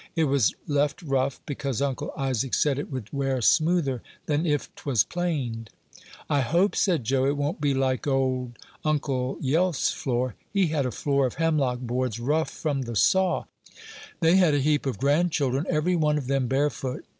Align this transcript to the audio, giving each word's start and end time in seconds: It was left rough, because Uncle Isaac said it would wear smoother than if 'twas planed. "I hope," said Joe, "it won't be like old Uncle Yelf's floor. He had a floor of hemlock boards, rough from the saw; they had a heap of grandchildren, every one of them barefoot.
It 0.15 0.23
was 0.23 0.55
left 0.65 1.03
rough, 1.03 1.39
because 1.45 1.79
Uncle 1.79 2.11
Isaac 2.17 2.55
said 2.55 2.79
it 2.79 2.91
would 2.91 3.13
wear 3.13 3.39
smoother 3.39 4.01
than 4.25 4.47
if 4.47 4.73
'twas 4.73 5.03
planed. 5.03 5.69
"I 6.27 6.39
hope," 6.41 6.75
said 6.75 7.03
Joe, 7.03 7.25
"it 7.25 7.37
won't 7.37 7.61
be 7.61 7.75
like 7.75 8.07
old 8.07 8.57
Uncle 8.83 9.37
Yelf's 9.41 9.91
floor. 9.91 10.33
He 10.51 10.69
had 10.69 10.87
a 10.87 10.91
floor 10.91 11.27
of 11.27 11.35
hemlock 11.35 11.81
boards, 11.81 12.19
rough 12.19 12.49
from 12.49 12.81
the 12.81 12.95
saw; 12.95 13.43
they 14.21 14.37
had 14.37 14.55
a 14.55 14.59
heap 14.59 14.87
of 14.87 14.97
grandchildren, 14.97 15.67
every 15.69 15.95
one 15.95 16.17
of 16.17 16.25
them 16.25 16.47
barefoot. 16.47 17.05